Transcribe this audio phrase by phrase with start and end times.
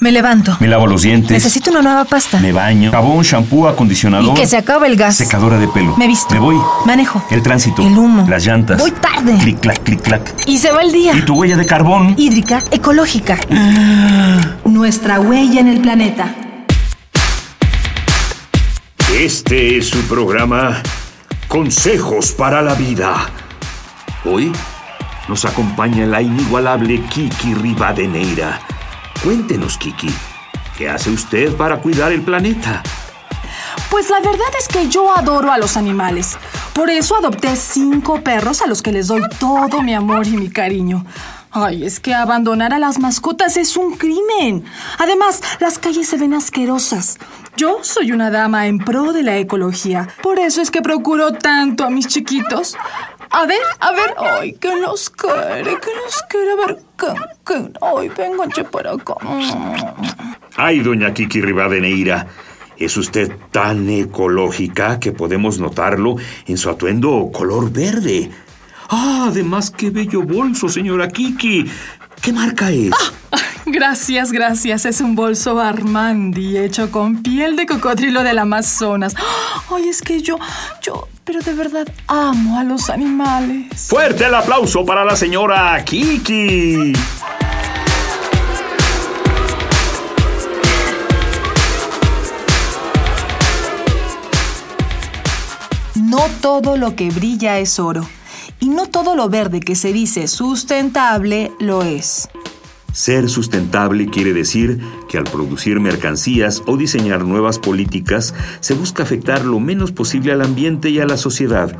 [0.00, 0.56] Me levanto.
[0.60, 1.32] Me lavo los dientes.
[1.32, 2.38] Necesito una nueva pasta.
[2.38, 2.92] Me baño.
[2.92, 4.36] Jabón, shampoo, acondicionador.
[4.36, 5.16] Y que se acabe el gas.
[5.16, 5.96] Secadora de pelo.
[5.96, 6.32] Me visto.
[6.34, 6.56] Me voy.
[6.86, 7.24] Manejo.
[7.30, 7.82] El tránsito.
[7.82, 8.24] El humo.
[8.28, 8.78] Las llantas.
[8.78, 9.36] Voy tarde.
[9.38, 10.34] Clic, clac, clic, clac.
[10.46, 11.16] Y se va el día.
[11.16, 12.14] ¿Y tu huella de carbón?
[12.16, 13.38] Hídrica, ecológica.
[14.64, 16.32] Nuestra huella en el planeta.
[19.12, 20.80] Este es su programa
[21.48, 23.28] Consejos para la Vida.
[24.24, 24.52] Hoy
[25.28, 28.60] nos acompaña la inigualable Kiki Rivadeneira.
[29.22, 30.08] Cuéntenos, Kiki,
[30.76, 32.82] ¿qué hace usted para cuidar el planeta?
[33.90, 36.38] Pues la verdad es que yo adoro a los animales.
[36.72, 40.50] Por eso adopté cinco perros a los que les doy todo mi amor y mi
[40.50, 41.04] cariño.
[41.50, 44.64] Ay, es que abandonar a las mascotas es un crimen.
[44.98, 47.18] Además, las calles se ven asquerosas.
[47.56, 50.08] Yo soy una dama en pro de la ecología.
[50.22, 52.76] Por eso es que procuro tanto a mis chiquitos.
[53.30, 56.87] A ver, a ver, ay, que nos quiere, que nos quiere, ver,
[57.80, 59.14] ay, vénganse para acá.
[60.56, 62.26] Ay, doña Kiki Rivadeneira,
[62.76, 68.30] es usted tan ecológica que podemos notarlo en su atuendo color verde.
[68.88, 71.66] Ah, además, qué bello bolso, señora Kiki.
[72.22, 72.90] ¿Qué marca es?
[73.66, 74.86] Gracias, gracias.
[74.86, 79.14] Es un bolso Armandi hecho con piel de cocodrilo del Amazonas.
[79.70, 80.38] Ay, es que yo,
[80.80, 83.88] yo, pero de verdad amo a los animales.
[83.88, 86.94] Fuerte el aplauso para la señora Kiki.
[95.94, 98.08] No todo lo que brilla es oro.
[98.68, 102.28] No todo lo verde que se dice sustentable lo es.
[102.92, 109.42] Ser sustentable quiere decir que al producir mercancías o diseñar nuevas políticas se busca afectar
[109.46, 111.74] lo menos posible al ambiente y a la sociedad.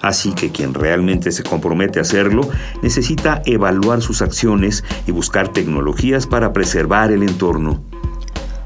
[0.00, 2.48] Así que quien realmente se compromete a hacerlo
[2.82, 7.84] necesita evaluar sus acciones y buscar tecnologías para preservar el entorno.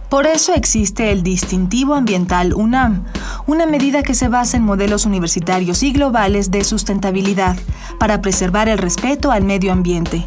[0.09, 3.05] Por eso existe el distintivo ambiental UNAM,
[3.47, 7.57] una medida que se basa en modelos universitarios y globales de sustentabilidad
[7.99, 10.25] para preservar el respeto al medio ambiente.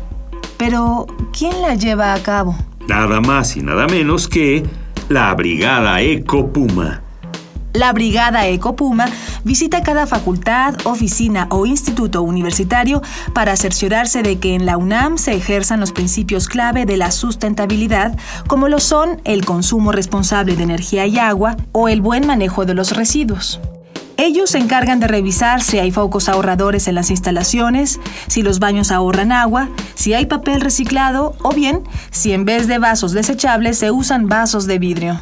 [0.58, 2.56] Pero, ¿quién la lleva a cabo?
[2.88, 4.64] Nada más y nada menos que
[5.10, 7.02] la Brigada Eco Puma.
[7.74, 9.08] La Brigada Ecopuma
[9.44, 13.02] visita cada facultad, oficina o instituto universitario
[13.34, 18.18] para cerciorarse de que en la UNAM se ejerzan los principios clave de la sustentabilidad,
[18.48, 22.74] como lo son el consumo responsable de energía y agua o el buen manejo de
[22.74, 23.60] los residuos.
[24.18, 28.92] Ellos se encargan de revisar si hay focos ahorradores en las instalaciones, si los baños
[28.92, 31.82] ahorran agua, si hay papel reciclado o bien
[32.12, 35.22] si en vez de vasos desechables se usan vasos de vidrio.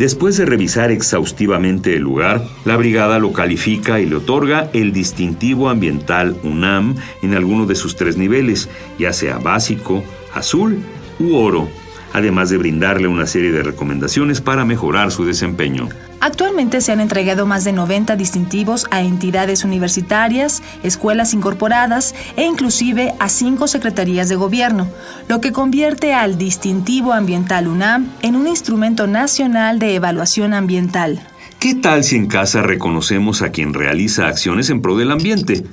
[0.00, 5.68] Después de revisar exhaustivamente el lugar, la brigada lo califica y le otorga el distintivo
[5.68, 10.02] ambiental UNAM en alguno de sus tres niveles, ya sea básico,
[10.32, 10.78] azul
[11.18, 11.68] u oro,
[12.12, 15.88] además de brindarle una serie de recomendaciones para mejorar su desempeño.
[16.20, 23.14] Actualmente se han entregado más de 90 distintivos a entidades universitarias, escuelas incorporadas e inclusive
[23.18, 24.88] a cinco secretarías de gobierno,
[25.28, 31.20] lo que convierte al distintivo ambiental UNAM en un instrumento nacional de evaluación ambiental.
[31.58, 35.64] ¿Qué tal si en casa reconocemos a quien realiza acciones en pro del ambiente?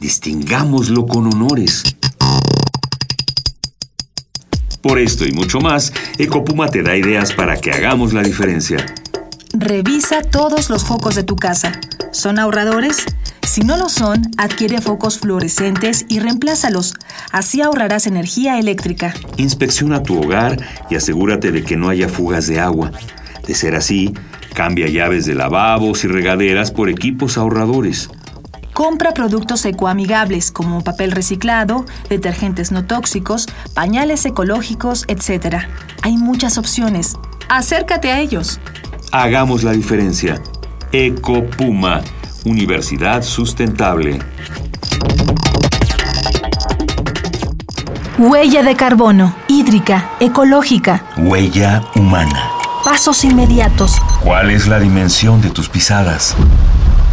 [0.00, 1.84] Distingámoslo con honores.
[4.82, 8.84] Por esto y mucho más, Ecopuma te da ideas para que hagamos la diferencia.
[9.54, 11.72] Revisa todos los focos de tu casa.
[12.10, 13.06] ¿Son ahorradores?
[13.42, 16.94] Si no lo son, adquiere focos fluorescentes y reemplázalos.
[17.30, 19.14] Así ahorrarás energía eléctrica.
[19.36, 20.58] Inspecciona tu hogar
[20.90, 22.90] y asegúrate de que no haya fugas de agua.
[23.46, 24.12] De ser así,
[24.54, 28.08] cambia llaves de lavabos y regaderas por equipos ahorradores.
[28.72, 35.66] Compra productos ecoamigables como papel reciclado, detergentes no tóxicos, pañales ecológicos, etc.
[36.02, 37.16] Hay muchas opciones.
[37.50, 38.60] Acércate a ellos.
[39.12, 40.40] Hagamos la diferencia.
[40.90, 42.00] Ecopuma,
[42.46, 44.18] Universidad Sustentable.
[48.18, 51.04] Huella de carbono, hídrica, ecológica.
[51.18, 52.50] Huella humana.
[52.84, 53.96] Pasos inmediatos.
[54.24, 56.36] ¿Cuál es la dimensión de tus pisadas?